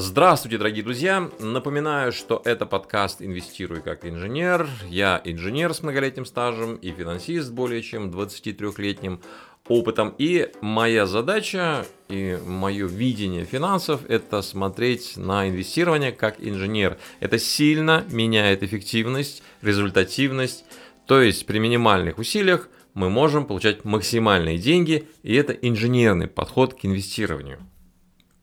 [0.00, 1.28] Здравствуйте, дорогие друзья!
[1.40, 4.68] Напоминаю, что это подкаст «Инвестируй как инженер».
[4.88, 9.20] Я инженер с многолетним стажем и финансист более чем 23-летним
[9.66, 10.14] опытом.
[10.16, 16.96] И моя задача и мое видение финансов– это смотреть на инвестирование как инженер.
[17.18, 20.64] Это сильно меняет эффективность, результативность.
[21.06, 26.84] То есть при минимальных усилиях мы можем получать максимальные деньги, и это инженерный подход к
[26.84, 27.58] инвестированию.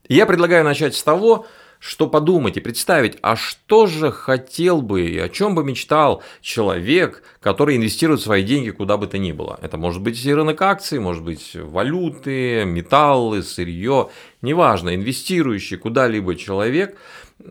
[0.08, 1.46] Я предлагаю начать с того,
[1.80, 7.22] что подумать и представить, а что же хотел бы и о чем бы мечтал человек,
[7.40, 9.60] который инвестирует свои деньги куда бы то ни было.
[9.62, 14.10] Это может быть и рынок акций, может быть валюты, металлы, сырье,
[14.42, 16.98] неважно, инвестирующий куда-либо человек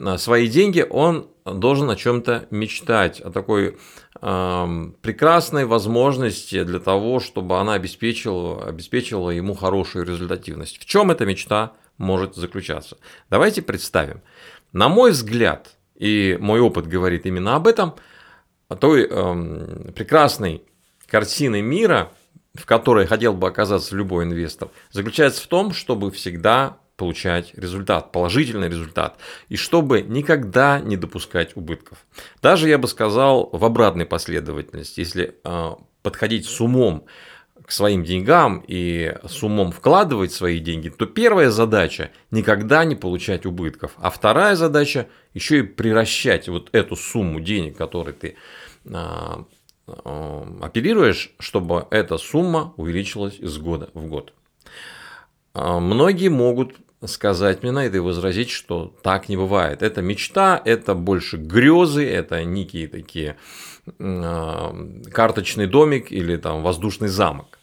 [0.00, 3.76] а, свои деньги, он должен о чем-то мечтать, о такой
[4.22, 10.78] э, прекрасной возможности для того, чтобы она обеспечила, обеспечила ему хорошую результативность.
[10.80, 11.74] В чем эта мечта?
[11.98, 12.96] Может заключаться.
[13.30, 14.22] Давайте представим.
[14.72, 17.94] На мой взгляд, и мой опыт говорит именно об этом,
[18.80, 20.62] той э, прекрасной
[21.06, 22.10] картины мира,
[22.54, 28.68] в которой хотел бы оказаться любой инвестор, заключается в том, чтобы всегда получать результат, положительный
[28.68, 31.98] результат, и чтобы никогда не допускать убытков.
[32.40, 35.70] Даже я бы сказал в обратной последовательности, если э,
[36.02, 37.06] подходить с умом
[37.64, 43.46] к своим деньгам и с умом вкладывать свои деньги, то первая задача никогда не получать
[43.46, 48.36] убытков, а вторая задача еще и приращать вот эту сумму денег, которой ты
[48.90, 49.44] а,
[49.86, 54.34] а, оперируешь, чтобы эта сумма увеличилась из года в год.
[55.54, 56.74] А, многие могут
[57.06, 59.82] сказать мне на это и возразить, что так не бывает.
[59.82, 63.36] Это мечта, это больше грезы, это некие такие
[65.12, 67.58] карточный домик или там воздушный замок.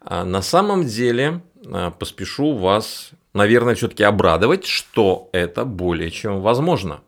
[0.00, 7.02] А на самом деле а, поспешу вас, наверное, все-таки обрадовать, что это более чем возможно.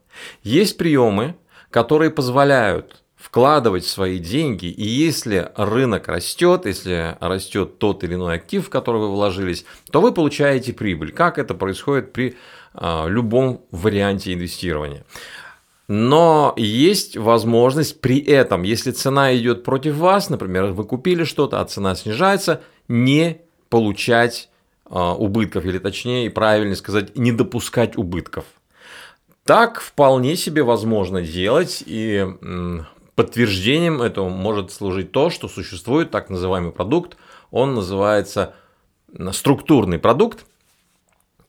[0.45, 1.35] Есть приемы,
[1.71, 3.04] которые позволяют
[3.35, 9.01] вкладывать свои деньги, и если рынок растет, если растет тот или иной актив, в который
[9.01, 11.11] вы вложились, то вы получаете прибыль.
[11.11, 12.37] Как это происходит при
[12.75, 15.05] а, любом варианте инвестирования.
[15.89, 21.65] Но есть возможность при этом, если цена идет против вас, например, вы купили что-то, а
[21.65, 24.49] цена снижается, не получать
[24.85, 28.45] а, убытков, или точнее, правильно сказать, не допускать убытков.
[29.45, 32.27] Так вполне себе возможно делать, и
[33.15, 37.17] подтверждением этого может служить то, что существует так называемый продукт,
[37.51, 38.55] он называется
[39.33, 40.47] структурный продукт,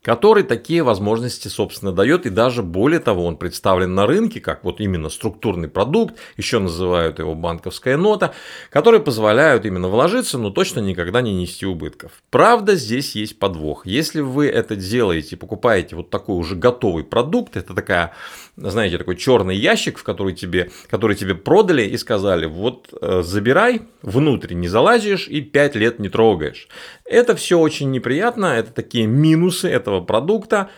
[0.05, 4.79] который такие возможности, собственно, дает, и даже более того, он представлен на рынке, как вот
[4.79, 8.35] именно структурный продукт, еще называют его банковская нота,
[8.69, 12.11] которые позволяют именно вложиться, но точно никогда не нести убытков.
[12.29, 13.88] Правда, здесь есть подвох.
[13.88, 18.13] Если вы это делаете, покупаете вот такой уже готовый продукт, это такая,
[18.57, 23.81] знаете, такой черный ящик, в который тебе, который тебе продали и сказали, вот э, забирай,
[24.03, 26.67] внутрь не залазишь и 5 лет не трогаешь.
[27.05, 30.69] Это все очень неприятно, это такие минусы этого продукта.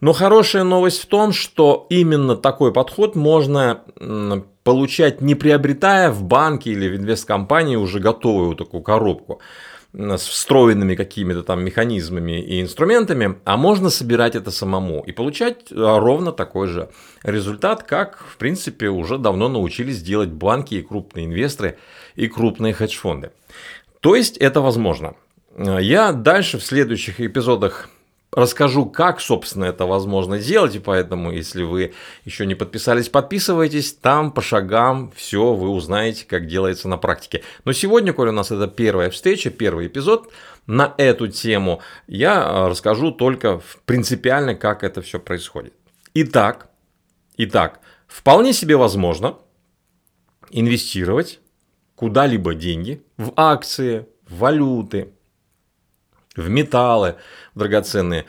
[0.00, 3.82] Но хорошая новость в том, что именно такой подход можно
[4.64, 9.40] получать не приобретая в банке или в инвесткомпании уже готовую такую коробку
[9.94, 16.00] с встроенными какими-то там механизмами и инструментами, а можно собирать это самому и получать а,
[16.00, 16.90] ровно такой же
[17.22, 21.78] результат, как, в принципе, уже давно научились делать банки и крупные инвесторы
[22.16, 23.30] и крупные хедж-фонды.
[24.00, 25.14] То есть это возможно.
[25.56, 27.88] Я дальше в следующих эпизодах
[28.34, 34.32] расскажу, как, собственно, это возможно сделать, и поэтому, если вы еще не подписались, подписывайтесь, там
[34.32, 37.42] по шагам все вы узнаете, как делается на практике.
[37.64, 40.32] Но сегодня, коль у нас это первая встреча, первый эпизод
[40.66, 45.72] на эту тему, я а, расскажу только принципиально, как это все происходит.
[46.14, 46.68] Итак,
[47.36, 49.36] итак, вполне себе возможно
[50.50, 51.40] инвестировать
[51.94, 55.12] куда-либо деньги в акции, в валюты,
[56.36, 57.16] в металлы
[57.54, 58.26] драгоценные,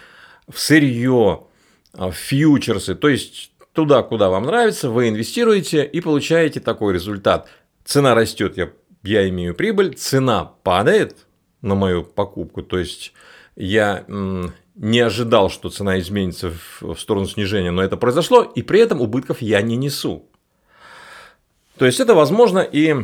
[0.48, 1.46] в сырье,
[1.94, 7.50] а, в фьючерсы, то есть туда, куда вам нравится, вы инвестируете и получаете такой результат.
[7.84, 8.72] Цена растет, я,
[9.04, 11.26] я имею прибыль, цена падает
[11.62, 13.14] на мою покупку, то есть
[13.56, 14.06] я
[14.76, 16.52] не ожидал, что цена изменится
[16.82, 20.30] в сторону снижения, но это произошло, и при этом убытков я не несу.
[21.78, 22.96] То есть это возможно, и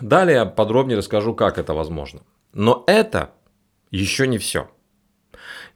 [0.00, 2.20] далее подробнее расскажу, как это возможно.
[2.52, 3.30] Но это
[3.90, 4.70] еще не все.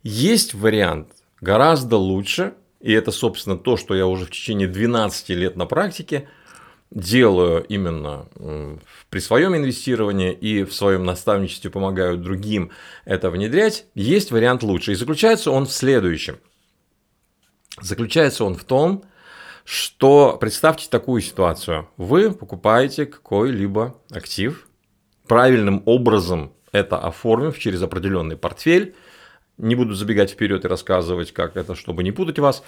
[0.03, 1.09] Есть вариант
[1.41, 6.29] гораздо лучше, и это, собственно, то, что я уже в течение 12 лет на практике
[6.91, 8.29] делаю именно
[9.11, 12.71] при своем инвестировании и в своем наставничестве помогаю другим
[13.05, 14.93] это внедрять, есть вариант лучше.
[14.93, 16.39] И заключается он в следующем.
[17.81, 19.05] Заключается он в том,
[19.65, 21.89] что представьте такую ситуацию.
[21.97, 24.69] Вы покупаете какой-либо актив,
[25.27, 28.97] правильным образом это оформив через определенный портфель.
[29.59, 32.65] Не буду забегать вперед и рассказывать, как это, чтобы не путать вас.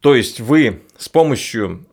[0.00, 1.86] То есть вы с помощью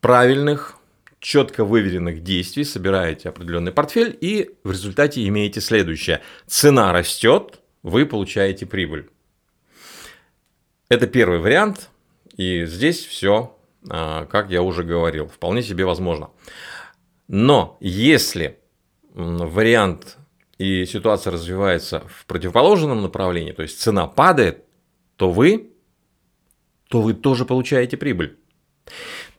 [0.00, 0.78] правильных,
[1.18, 6.22] четко выверенных действий собираете определенный портфель и в результате имеете следующее.
[6.46, 9.10] Цена растет, вы получаете прибыль.
[10.88, 11.90] Это первый вариант,
[12.38, 13.54] и здесь все,
[13.90, 16.30] а, как я уже говорил, вполне себе возможно.
[17.28, 18.58] Но если
[19.12, 20.16] вариант
[20.60, 24.66] и ситуация развивается в противоположном направлении, то есть цена падает,
[25.16, 25.70] то вы,
[26.88, 28.36] то вы тоже получаете прибыль.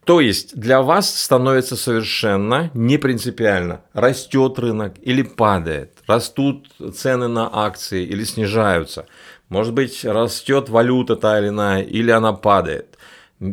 [0.03, 7.47] То есть для вас становится совершенно не принципиально, растет рынок или падает, растут цены на
[7.53, 9.05] акции или снижаются.
[9.47, 12.97] Может быть, растет валюта та или иная, или она падает.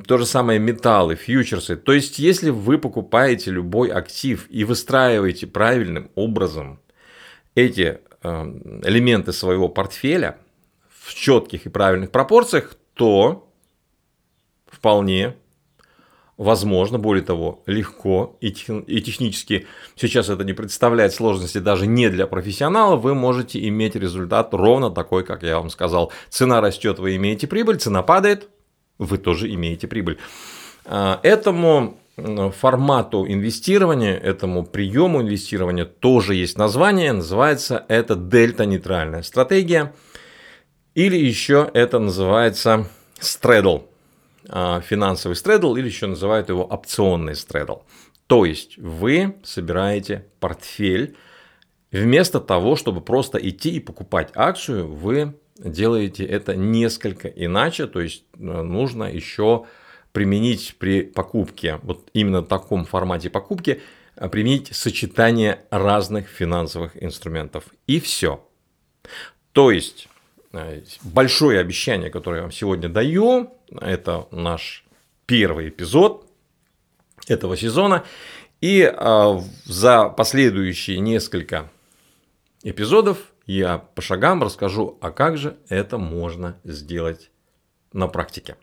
[0.06, 1.76] То же самое металлы, фьючерсы.
[1.76, 6.80] То есть, если вы покупаете любой актив и выстраиваете правильным образом
[7.58, 10.38] эти эм, элементы своего портфеля
[11.00, 13.50] в четких и правильных пропорциях, то
[14.66, 15.34] вполне
[16.37, 19.66] возможно, более того, легко и, технически
[19.96, 25.25] сейчас это не представляет сложности даже не для профессионалов, вы можете иметь результат ровно такой,
[25.25, 26.12] как я вам сказал.
[26.31, 28.49] Цена растет, вы имеете прибыль, цена падает,
[28.99, 30.19] вы тоже имеете прибыль.
[30.84, 31.99] А, этому
[32.52, 39.94] формату инвестирования, этому приему инвестирования тоже есть название, называется это дельта-нейтральная стратегия,
[40.94, 42.88] или еще это называется
[43.20, 43.82] стредл.
[44.48, 47.82] А, финансовый стредл или еще называют его опционный стредл.
[48.26, 51.16] То есть вы собираете портфель,
[51.92, 58.24] вместо того, чтобы просто идти и покупать акцию, вы делаете это несколько иначе, то есть
[58.34, 59.66] э, нужно еще
[60.12, 63.82] применить при покупке, вот именно в таком формате покупки,
[64.16, 67.64] э, применить сочетание разных финансовых инструментов.
[67.87, 68.44] И все.
[69.52, 70.08] То есть
[70.52, 73.52] Э, большое обещание, которое я вам сегодня даю.
[73.81, 74.84] Это наш
[75.26, 76.26] первый эпизод
[77.26, 78.04] этого сезона.
[78.61, 81.70] И а, за последующие несколько
[82.64, 87.31] эпизодов я по шагам расскажу, а как же это можно сделать
[87.93, 88.56] на практике.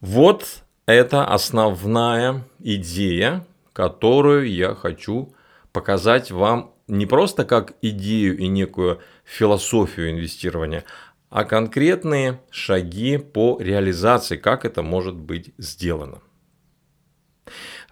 [0.00, 5.34] Вот это основная идея, которую я хочу
[5.72, 10.84] показать вам не просто как идею и некую философию инвестирования,
[11.30, 16.22] а конкретные шаги по реализации, как это может быть сделано.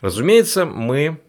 [0.00, 1.20] Разумеется, мы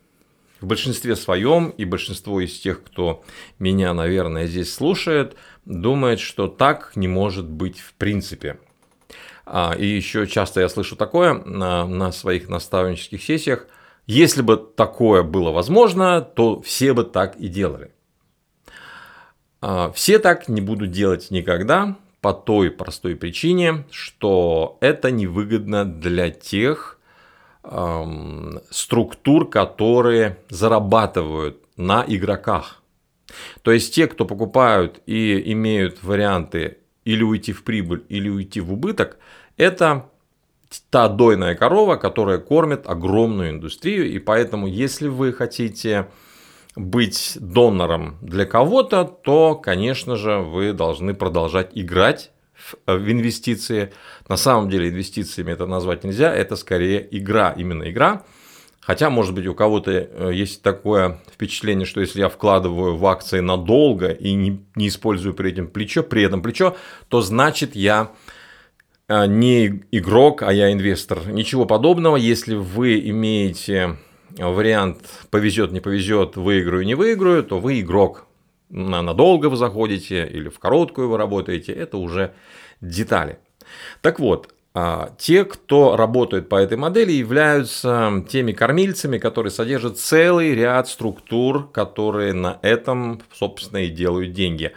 [0.62, 3.24] в большинстве своем, и большинство из тех, кто
[3.60, 5.36] меня, наверное, здесь слушает,
[5.66, 8.60] думает, что так не может быть в принципе.
[9.50, 13.68] А, и еще часто я слышу такое на, своих наставнических сессиях.
[14.06, 17.92] Если бы такое было возможно, то все бы так и делали.
[19.62, 26.30] А, все так не будут делать никогда по той простой причине, что это невыгодно для
[26.30, 27.00] тех
[27.64, 32.82] эм, структур, которые зарабатывают на игроках.
[33.62, 38.74] То есть те, кто покупают и имеют варианты или уйти в прибыль, или уйти в
[38.74, 39.18] убыток,
[39.56, 40.10] это
[40.90, 44.12] та дойная корова, которая кормит огромную индустрию.
[44.12, 46.10] И поэтому, если вы хотите
[46.76, 53.94] быть донором для кого-то, то, конечно же, вы должны продолжать играть в, в инвестиции.
[54.28, 58.24] На самом деле инвестициями это назвать нельзя, это скорее игра, именно игра.
[58.88, 63.42] Хотя, может быть, у кого-то э, есть такое впечатление, что если я вкладываю в акции
[63.42, 66.78] надолго и не, не использую при этом плечо, при этом плечо,
[67.10, 68.14] то значит я
[69.10, 71.28] э, не игрок, а я инвестор.
[71.28, 72.16] Ничего подобного.
[72.16, 73.98] Если вы имеете
[74.38, 75.02] вариант
[75.32, 78.26] повезет, не повезет, выиграю, не выиграю, то вы игрок.
[78.70, 82.34] На надолго вы заходите или в короткую вы работаете, это уже
[82.80, 83.40] детали.
[84.02, 84.54] Так вот,
[85.18, 92.34] те, кто работает по этой модели, являются теми кормильцами, которые содержат целый ряд структур, которые
[92.34, 94.74] на этом, собственно, и делают деньги.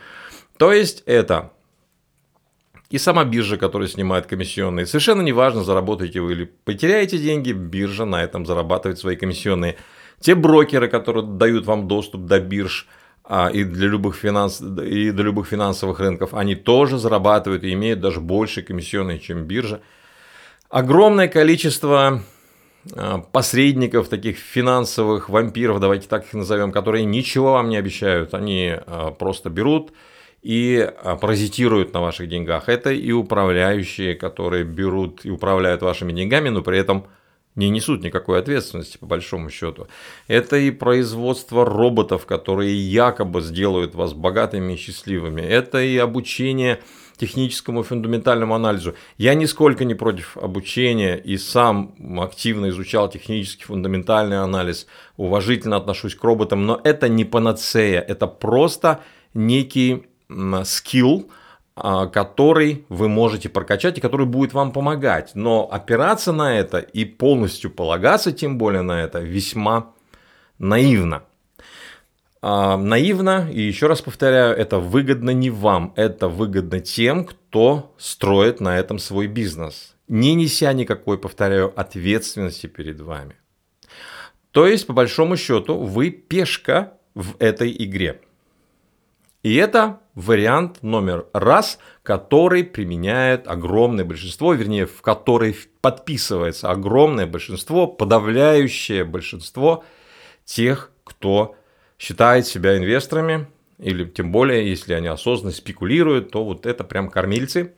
[0.59, 1.51] То есть это
[2.91, 4.85] и сама биржа, которая снимает комиссионные.
[4.85, 9.77] Совершенно неважно, заработаете вы или потеряете деньги, биржа на этом зарабатывает свои комиссионные.
[10.19, 15.23] Те брокеры, которые дают вам доступ до бирж а, и, для любых финанс, и до
[15.23, 19.81] любых финансовых рынков, они тоже зарабатывают и имеют даже больше комиссионные, чем биржа.
[20.69, 22.23] Огромное количество
[22.95, 28.35] а, посредников, таких финансовых вампиров, давайте так их назовем, которые ничего вам не обещают.
[28.35, 29.93] Они а, просто берут
[30.43, 32.69] и а, паразитируют на ваших деньгах.
[32.69, 37.07] Это и управляющие, которые берут и управляют вашими деньгами, но при этом
[37.57, 39.89] не несут никакой ответственности, по большому счету.
[40.29, 45.41] Это и производство роботов, которые якобы сделают вас богатыми и счастливыми.
[45.41, 46.81] Это и обучение
[47.19, 48.95] техническому фундаментальному анализу.
[49.19, 54.87] Я нисколько не против обучения и сам активно изучал технический фундаментальный анализ,
[55.19, 59.01] уважительно отношусь к роботам, но это не панацея, это просто
[59.35, 60.05] некий
[60.65, 61.31] скилл,
[62.07, 65.33] который вы можете прокачать и который будет вам помогать.
[65.35, 69.93] Но опираться на это и полностью полагаться тем более на это весьма
[70.59, 71.23] наивно.
[72.43, 78.61] А, наивно, и еще раз повторяю, это выгодно не вам, это выгодно тем, кто строит
[78.61, 83.37] на этом свой бизнес, не неся никакой, повторяю, ответственности перед вами.
[84.53, 88.21] То есть, по большому счету, вы пешка в этой игре.
[89.43, 97.87] И это вариант номер раз, который применяет огромное большинство, вернее, в который подписывается огромное большинство,
[97.87, 99.85] подавляющее большинство
[100.45, 101.57] тех, кто
[101.99, 103.47] считает себя инвесторами,
[103.79, 107.75] или тем более, если они осознанно спекулируют, то вот это прям кормильцы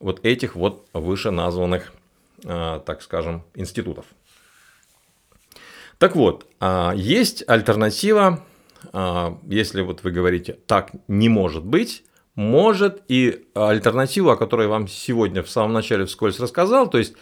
[0.00, 1.92] вот этих вот выше названных,
[2.46, 4.06] а, так скажем, институтов.
[5.98, 8.44] Так вот, а, есть альтернатива
[8.92, 12.04] если вот вы говорите, так не может быть,
[12.34, 17.14] может и альтернативу, о которой я вам сегодня в самом начале вскользь рассказал, то есть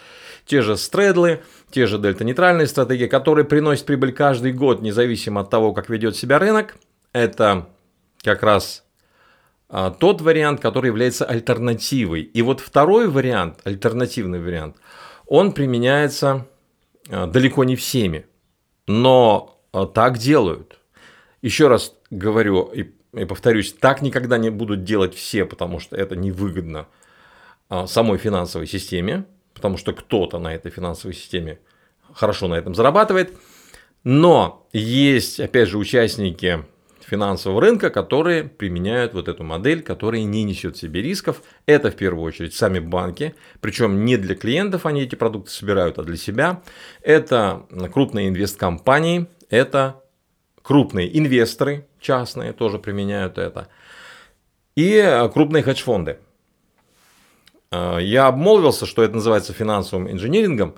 [0.45, 5.73] те же стредлы, те же дельта-нейтральные стратегии, которые приносят прибыль каждый год, независимо от того,
[5.73, 6.77] как ведет себя рынок,
[7.13, 7.67] это
[8.23, 8.85] как раз
[9.69, 12.21] а, тот вариант, который является альтернативой.
[12.23, 14.77] И вот второй вариант, альтернативный вариант,
[15.27, 16.47] он применяется
[17.09, 18.27] а, далеко не всеми,
[18.87, 19.61] но
[19.95, 20.79] так делают.
[21.47, 26.17] Еще раз говорю и, и повторюсь, так никогда не будут делать все, потому что это
[26.17, 26.89] невыгодно
[27.69, 31.61] а, самой финансовой системе, потому что кто-то на этой финансовой системе
[32.13, 33.33] хорошо на этом зарабатывает.
[34.03, 36.65] Но есть, опять же, участники
[36.99, 41.43] финансового рынка, которые применяют вот эту модель, которая не несет в себе рисков.
[41.67, 46.03] Это в первую очередь сами банки, причем не для клиентов они эти продукты собирают, а
[46.03, 46.65] для себя.
[47.03, 50.03] Это крупные инвесткомпании, это
[50.67, 53.69] крупные инвесторы частные тоже применяют это,
[54.75, 56.19] и крупные хедж-фонды.
[57.71, 60.75] А, я обмолвился, что это называется финансовым инжинирингом,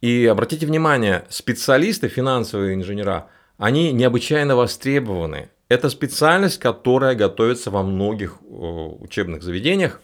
[0.00, 5.50] и обратите внимание, специалисты, финансовые инженера, они необычайно востребованы.
[5.68, 10.00] Это специальность, которая готовится во многих учебных заведениях,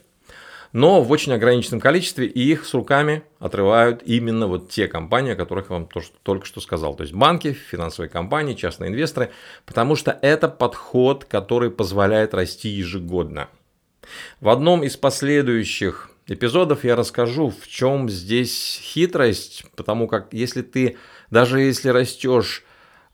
[0.74, 5.36] но в очень ограниченном количестве, и их с руками отрывают именно вот те компании, о
[5.36, 5.88] которых я вам
[6.24, 6.96] только что сказал.
[6.96, 9.30] То есть банки, финансовые компании, частные инвесторы,
[9.66, 13.48] потому что это подход, который позволяет расти ежегодно.
[14.40, 20.96] В одном из последующих эпизодов я расскажу, в чем здесь хитрость, потому как если ты,
[21.30, 22.64] даже если растешь,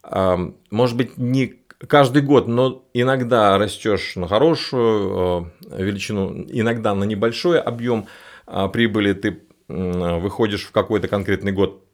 [0.02, 7.60] может быть, не каждый год, но иногда растешь на хорошую э, величину, иногда на небольшой
[7.60, 8.06] объем
[8.46, 11.84] э, прибыли, ты выходишь в какой-то конкретный год.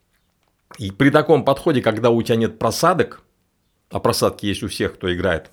[0.78, 3.20] И при таком подходе, когда у тебя нет просадок,
[3.90, 5.50] а просадки есть у всех, кто играет,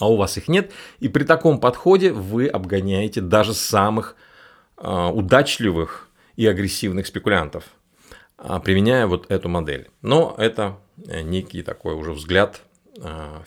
[0.00, 4.16] а у вас их нет, и при таком подходе вы обгоняете даже самых
[4.78, 7.64] э, удачливых и агрессивных спекулянтов,
[8.64, 9.88] применяя вот эту модель.
[10.02, 12.62] Но это некий такой уже взгляд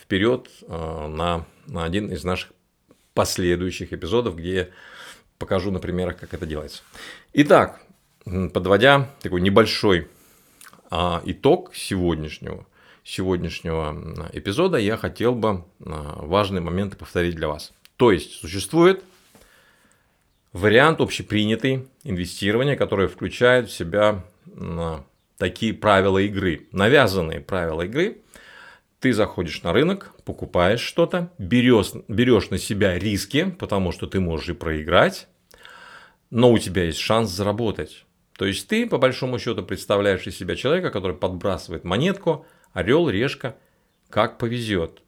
[0.01, 2.51] вперед э, на, на один из наших
[3.13, 4.67] последующих эпизодов, где я
[5.37, 6.83] покажу на примерах, как это делается.
[7.33, 7.81] Итак,
[8.53, 10.07] подводя такой небольшой
[10.89, 12.65] а, итог сегодняшнего,
[13.03, 17.73] сегодняшнего эпизода, я хотел бы а, важные моменты повторить для вас.
[17.97, 19.03] То есть существует
[20.53, 24.23] вариант общепринятый инвестирования, который включает в себя
[25.37, 28.19] такие правила игры, навязанные правила игры–
[29.01, 34.49] ты заходишь на рынок, покупаешь что-то, берешь, берешь на себя риски, потому что ты можешь
[34.49, 35.27] и проиграть,
[36.29, 38.05] но у тебя есть шанс заработать.
[38.37, 43.55] То есть ты, по большому счету, представляешь из себя человека, который подбрасывает монетку, орел, решка,
[44.09, 45.01] как повезет.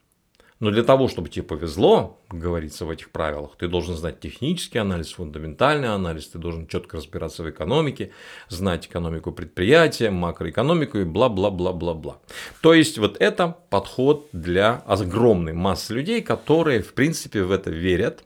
[0.64, 5.12] Но для того, чтобы тебе повезло, говорится в этих правилах, ты должен знать технический анализ,
[5.12, 8.12] фундаментальный анализ, ты должен четко разбираться в экономике,
[8.48, 12.20] знать экономику предприятия, макроэкономику и бла-бла-бла-бла-бла.
[12.62, 18.24] То есть вот это подход для огромной массы людей, которые в принципе в это верят,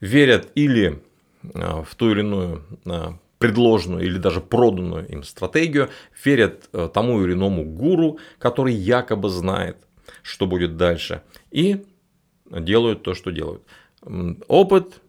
[0.00, 1.02] верят или
[1.52, 5.88] а, в ту или иную а, предложенную или даже проданную им стратегию,
[6.24, 9.78] верят а, тому или иному гуру, который якобы знает,
[10.22, 11.84] что будет дальше, и
[12.50, 13.62] делают то, что делают.
[14.48, 15.00] опыт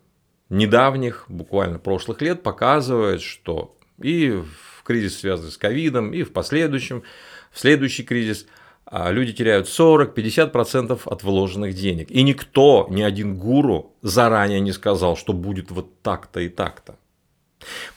[0.49, 7.03] недавних, буквально прошлых лет показывает, что и в кризис, связанный с ковидом, и в последующем,
[7.51, 8.45] в следующий кризис–
[8.89, 12.09] а люди теряют 40-50% от вложенных денег.
[12.09, 16.95] И никто, ни один гуру заранее не сказал, что будет вот так-то и так-то.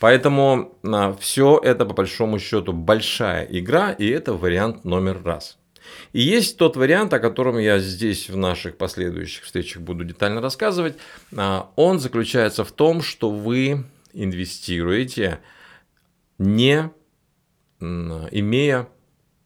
[0.00, 5.58] Поэтому а, все это по большому счету большая игра, и это вариант номер раз.
[6.12, 10.96] И есть тот вариант, о котором я здесь в наших последующих встречах буду детально рассказывать.
[11.36, 15.40] А, он заключается в том, что вы инвестируете,
[16.38, 16.90] не
[17.80, 18.88] имея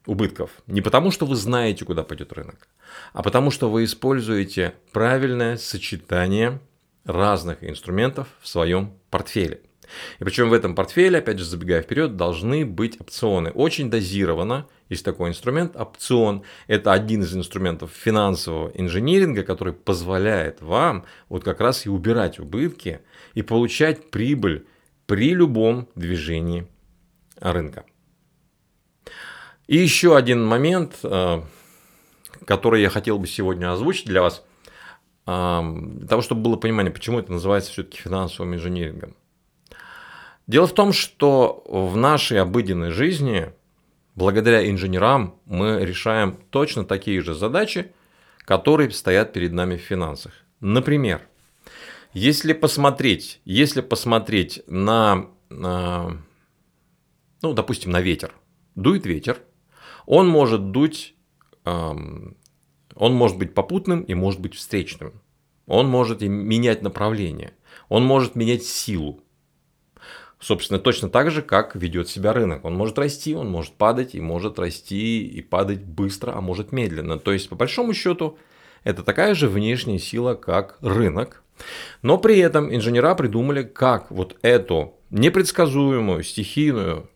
[0.05, 0.51] убытков.
[0.67, 2.67] Не потому, что вы знаете, куда пойдет рынок,
[3.13, 6.59] а потому, что вы используете правильное сочетание
[7.05, 9.61] разных инструментов в своем портфеле.
[10.19, 13.51] И причем в этом портфеле, опять же, забегая вперед, должны быть опционы.
[13.51, 15.75] Очень дозированно есть такой инструмент.
[15.75, 22.39] Опцион– это один из инструментов финансового инжиниринга, который позволяет вам вот как раз и убирать
[22.39, 23.01] убытки
[23.33, 24.65] и получать прибыль
[25.05, 26.67] при любом движении
[27.39, 27.85] рынка.
[29.67, 31.41] И еще один момент, э,
[32.45, 34.43] который я хотел бы сегодня озвучить для вас,
[35.25, 39.15] э, для того, чтобы было понимание, почему это называется все-таки финансовым инженерингом.
[40.47, 43.51] Дело в том, что в нашей обыденной жизни,
[44.15, 47.91] благодаря инженерам, мы решаем точно такие же задачи,
[48.39, 50.33] которые стоят перед нами в финансах.
[50.59, 51.21] Например,
[52.13, 56.17] если посмотреть, если посмотреть на, на
[57.41, 58.33] ну, допустим, на ветер.
[58.75, 59.39] Дует ветер,
[60.05, 61.15] он может дуть,
[61.63, 62.35] он
[62.95, 65.21] может быть попутным и может быть встречным.
[65.67, 67.53] Он может менять направление.
[67.89, 69.23] Он может менять силу.
[70.39, 72.65] Собственно, точно так же, как ведет себя рынок.
[72.65, 77.17] Он может расти, он может падать, и может расти и падать быстро, а может медленно.
[77.17, 78.37] То есть, по большому счету,
[78.83, 81.41] это такая же внешняя сила, как рынок.
[82.01, 87.09] Но при этом инженера придумали, как вот эту непредсказуемую, стихийную,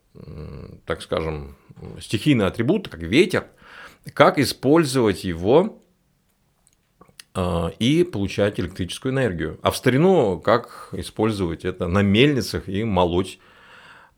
[0.85, 1.57] так скажем,
[1.99, 3.47] стихийный атрибут, как ветер,
[4.13, 5.81] как использовать его
[7.35, 9.59] и получать электрическую энергию.
[9.61, 13.39] А в старину как использовать это на мельницах и молоть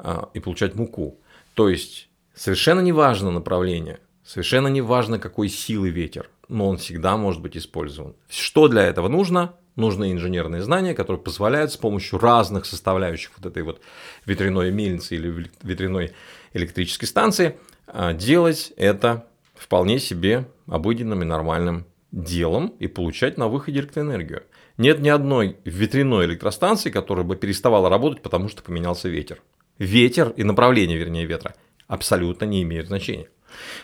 [0.04, 1.20] а, и получать муку.
[1.54, 7.18] То есть совершенно не важно направление, совершенно не важно какой силы ветер, но он всегда
[7.18, 8.16] может быть использован.
[8.28, 9.54] Что для этого нужно?
[9.76, 13.82] Нужны инженерные знания, которые позволяют с помощью разных составляющих вот этой вот
[14.26, 16.14] ветряной мельницы или ветряной
[16.54, 23.80] электрической станции, а, делать это вполне себе обыденным и нормальным делом и получать на выходе
[23.80, 24.44] электроэнергию.
[24.78, 29.42] Нет ни одной ветряной электростанции, которая бы переставала работать, потому что поменялся ветер.
[29.78, 31.56] Ветер и направление, вернее, ветра
[31.88, 33.30] абсолютно не имеют значения.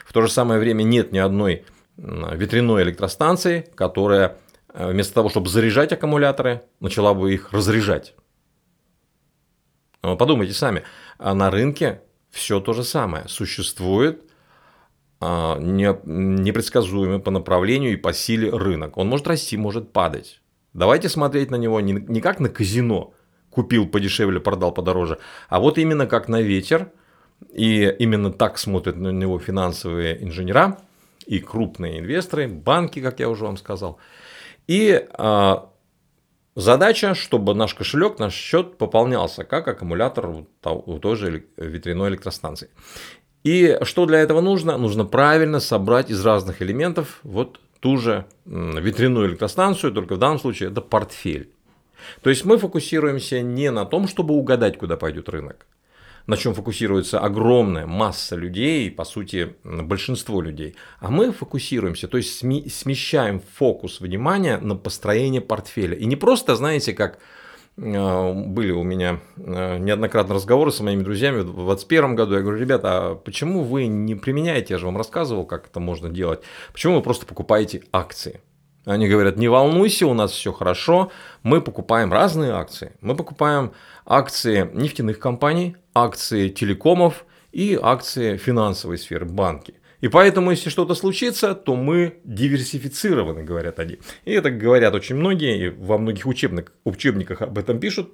[0.06, 1.66] В то же самое время нет ни одной
[1.98, 4.38] ветряной электростанции, которая
[4.70, 8.14] а, вместо того, чтобы заряжать аккумуляторы, начала бы их разряжать.
[10.02, 10.84] Подумайте сами,
[11.18, 13.28] а на рынке все то же самое.
[13.28, 14.27] Существует
[15.20, 18.98] непредсказуемый по направлению и по силе рынок.
[18.98, 20.42] Он может расти, может падать.
[20.74, 23.14] Давайте смотреть на него не, не как на казино,
[23.50, 25.18] купил подешевле, продал подороже,
[25.50, 26.92] а вот именно как на ветер.
[27.54, 30.80] И именно так смотрят на него финансовые инженера
[31.28, 34.00] и крупные инвесторы, банки, как я уже вам сказал.
[34.66, 35.70] И а,
[36.58, 42.72] Задача, чтобы наш кошелек, наш счет пополнялся как аккумулятор у той же ветряной электростанции.
[43.48, 44.78] И что для этого нужно?
[44.78, 50.70] Нужно правильно собрать из разных элементов вот ту же ветряную электростанцию, только в данном случае
[50.70, 51.50] это портфель.
[52.22, 55.66] То есть мы фокусируемся не на том, чтобы угадать, куда пойдет рынок,
[56.26, 60.76] на чем фокусируется огромная масса людей, по сути, большинство людей.
[61.00, 65.96] А мы фокусируемся, то есть смещаем фокус внимания на построение портфеля.
[65.96, 67.20] И не просто, знаете, как
[67.78, 72.34] были у меня э, неоднократно разговоры с моими друзьями в 2021 году.
[72.34, 76.10] Я говорю, ребята, а почему вы не применяете, я же вам рассказывал, как это можно
[76.10, 76.42] делать,
[76.74, 78.42] почему вы просто покупаете акции?
[78.86, 81.12] Они говорят, не волнуйся, у нас все хорошо,
[81.44, 82.94] мы покупаем разные акции.
[83.02, 83.74] Мы покупаем
[84.06, 89.76] акции нефтяных компаний, акции телекомов и акции финансовой сферы, банки.
[90.02, 93.98] И поэтому, если что-то случится, то мы диверсифицированы, говорят они.
[94.26, 98.14] И это говорят очень многие, и во многих учебниках, учебниках об этом пишут.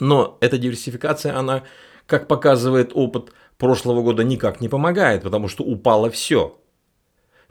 [0.00, 1.64] Но эта диверсификация, она,
[2.06, 6.58] как показывает опыт прошлого года, никак не помогает, потому что упало все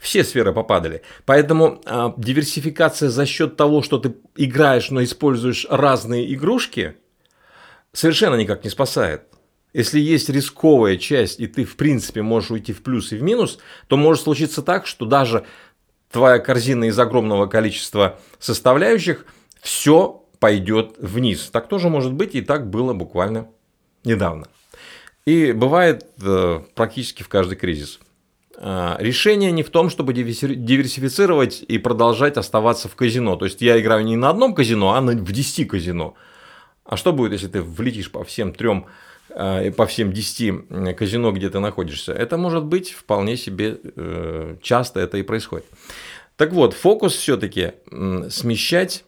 [0.01, 1.03] все сферы попадали.
[1.25, 6.95] Поэтому э, диверсификация за счет того, что ты играешь, но используешь разные игрушки,
[7.93, 9.30] совершенно никак не спасает.
[9.73, 13.59] Если есть рисковая часть, и ты, в принципе, можешь уйти в плюс и в минус,
[13.87, 15.45] то может случиться так, что даже
[16.11, 19.25] твоя корзина из огромного количества составляющих
[19.61, 21.49] все пойдет вниз.
[21.51, 23.47] Так тоже может быть, и так было буквально
[24.03, 24.47] недавно.
[25.25, 27.99] И бывает э, практически в каждый кризис.
[28.57, 33.35] Э, решение не в том, чтобы диверсифицировать и продолжать оставаться в казино.
[33.35, 36.15] То есть я играю не на одном казино, а в 10 казино.
[36.83, 38.87] А что будет, если ты влетишь по всем трем
[39.33, 42.13] по всем 10 казино, где ты находишься?
[42.13, 43.77] Это может быть вполне себе
[44.61, 45.65] часто это и происходит.
[46.35, 47.73] Так вот, фокус все-таки
[48.29, 49.05] смещать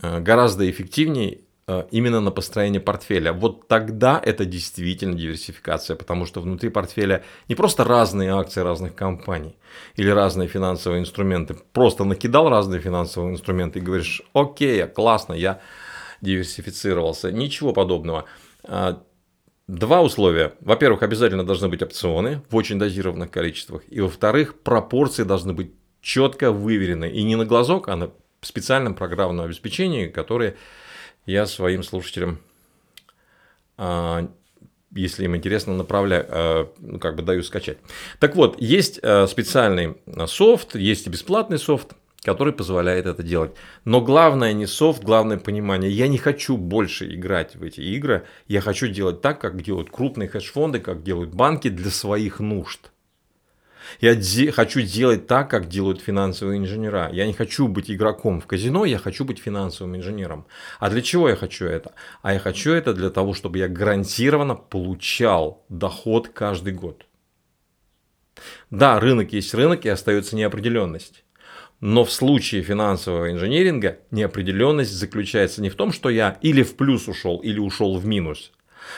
[0.00, 3.32] гораздо эффективнее Э, именно на построение портфеля.
[3.32, 9.56] Вот тогда это действительно диверсификация, потому что внутри портфеля не просто разные акции разных компаний
[9.94, 15.60] или разные финансовые инструменты, просто накидал разные финансовые инструменты и говоришь, окей, классно, я
[16.20, 17.30] диверсифицировался.
[17.30, 18.24] Ничего подобного.
[18.64, 19.02] А,
[19.66, 20.54] два условия.
[20.60, 23.82] Во-первых, обязательно должны быть опционы в очень дозированных количествах.
[23.88, 27.10] И во-вторых, пропорции должны быть четко выверены.
[27.10, 30.56] И не на глазок, а на специальном программном обеспечении, которое
[31.26, 32.40] я своим слушателям,
[33.76, 34.28] а,
[34.94, 37.78] если им интересно, направляю, а, ну, как бы даю скачать.
[38.18, 39.96] Так вот, есть специальный
[40.26, 43.52] софт, есть и бесплатный софт, который позволяет это делать.
[43.84, 45.90] Но главное не софт, главное понимание.
[45.90, 48.26] Я не хочу больше играть в эти игры.
[48.46, 52.92] Я хочу делать так, как делают крупные хедж-фонды, как делают банки для своих нужд.
[54.00, 57.10] Я де- хочу делать так, как делают финансовые инженера.
[57.12, 60.46] Я не хочу быть игроком в казино, я хочу быть финансовым инженером.
[60.78, 61.92] А для чего я хочу это?
[62.22, 67.06] А я хочу это для того, чтобы я гарантированно получал доход каждый год.
[68.70, 71.24] Да, рынок есть рынок и остается неопределенность.
[71.82, 77.08] Но в случае финансового инженеринга неопределенность заключается не в том, что я или в плюс
[77.08, 78.52] ушел, или ушел в минус,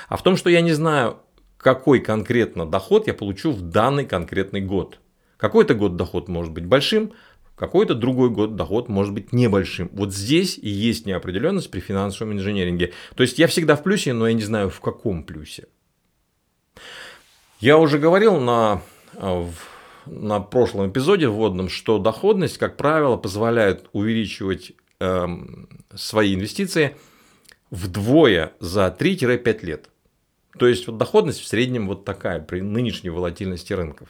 [0.09, 1.17] а в том, что я не знаю,
[1.57, 5.01] какой конкретно доход я получу в данный конкретный год.
[5.39, 7.15] Какой-то год доход может быть большим,
[7.57, 9.89] какой-то другой год доход может быть небольшим.
[9.95, 12.93] Вот здесь и есть неопределенность при финансовом инженеринге.
[13.17, 15.69] То есть я всегда в плюсе, но я не знаю в каком плюсе.
[17.61, 18.83] Я уже говорил на,
[20.07, 25.27] на прошлом эпизоде вводном, что доходность, как правило, позволяет увеличивать э,
[25.95, 26.97] свои инвестиции
[27.71, 29.89] вдвое за 3-5 лет.
[30.59, 34.09] То есть вот доходность в среднем вот такая при нынешней волатильности рынков.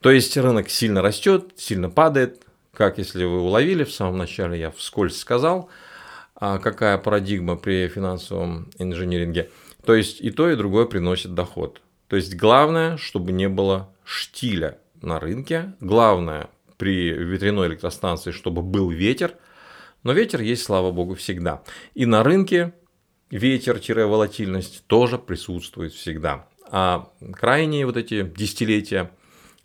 [0.00, 2.42] То есть рынок сильно растет, сильно падает.
[2.72, 5.68] Как если вы уловили в самом начале, я вскользь сказал,
[6.34, 9.50] а какая парадигма при финансовом инжиниринге.
[9.84, 11.80] То есть и то, и другое приносит доход.
[12.08, 15.74] То есть главное, чтобы не было штиля на рынке.
[15.80, 19.34] Главное при ветряной электростанции, чтобы был ветер.
[20.02, 21.62] Но ветер есть, слава богу, всегда.
[21.94, 22.72] И на рынке
[23.30, 26.48] ветер-волатильность тоже присутствует всегда.
[26.70, 29.10] А крайние вот эти десятилетия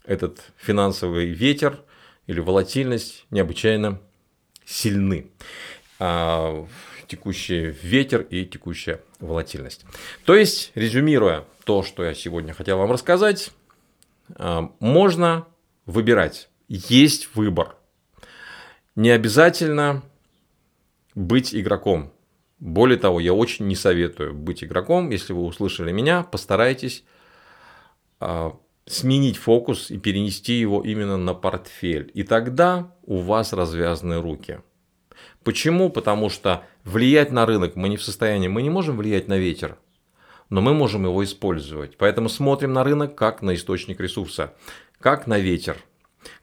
[0.06, 1.80] этот финансовый ветер
[2.28, 4.02] или волатильность необычайно
[4.66, 5.28] сильны.
[6.00, 6.68] А,
[7.08, 9.86] текущий ветер и текущая волатильность.
[10.26, 13.52] То есть, резюмируя то, что я сегодня хотел вам рассказать,
[14.38, 15.46] можно
[15.86, 16.50] выбирать.
[16.68, 17.76] Есть выбор.
[18.96, 20.04] Не обязательно
[21.16, 22.12] быть игроком.
[22.60, 25.10] Более того, я очень не советую быть игроком.
[25.10, 27.04] Если вы услышали меня, постарайтесь
[28.20, 32.10] а, сменить фокус и перенести его именно на портфель.
[32.14, 34.62] И тогда у вас развязаны руки.
[35.44, 35.90] Почему?
[35.90, 39.78] Потому что влиять на рынок мы не в состоянии, мы не можем влиять на ветер,
[40.50, 41.98] но мы можем его использовать.
[41.98, 44.54] Поэтому смотрим на рынок как на источник ресурса,
[45.00, 45.78] как на ветер–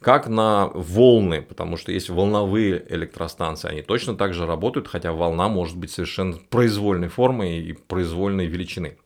[0.01, 5.49] как на волны, потому что есть волновые электростанции, они точно так же работают, хотя волна
[5.49, 8.99] может быть совершенно произвольной формы и произвольной величины.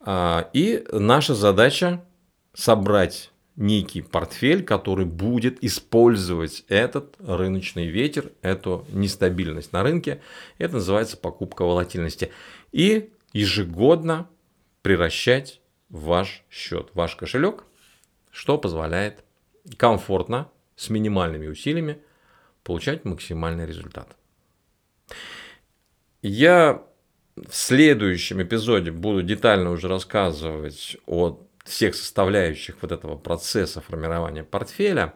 [0.00, 2.04] А, и наша задача
[2.52, 10.20] собрать некий портфель, который будет использовать этот рыночный ветер, эту нестабильность на рынке.
[10.58, 12.32] Это называется покупка волатильности.
[12.72, 14.30] И ежегодно
[14.80, 17.64] превращать ваш счет, ваш кошелек,
[18.30, 19.22] что позволяет
[19.76, 21.98] комфортно, с минимальными усилиями
[22.64, 24.16] получать максимальный результат.
[26.22, 26.82] Я
[27.36, 35.14] в следующем эпизоде буду детально уже рассказывать о всех составляющих вот этого процесса формирования портфеля.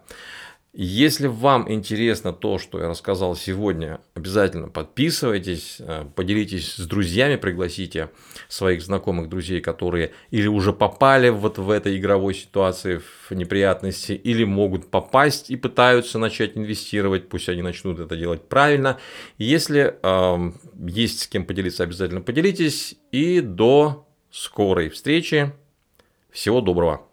[0.74, 8.10] Если вам интересно то, что я рассказал сегодня, обязательно подписывайтесь, э, поделитесь с друзьями, пригласите
[8.48, 14.44] своих знакомых друзей, которые или уже попали вот в этой игровой ситуации в неприятности, или
[14.44, 18.98] могут попасть и пытаются начать инвестировать, пусть они начнут это делать правильно.
[19.38, 20.52] Если э,
[20.86, 22.94] есть с кем поделиться, обязательно поделитесь.
[23.10, 25.50] И до скорой встречи.
[26.30, 27.07] Всего доброго.